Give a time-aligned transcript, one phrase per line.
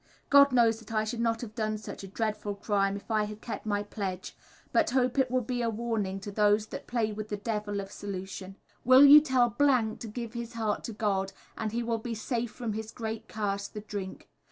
[0.31, 3.39] God knows that I should not have done such a dreadful crime if I had
[3.39, 4.35] kept my pledge,
[4.71, 7.85] but hope it will be a warning to those that play with the devil in
[7.87, 8.55] solution.
[8.83, 12.73] Will you tell to give his heart to god, and he will be safe from
[12.73, 14.27] his great curse, the drink.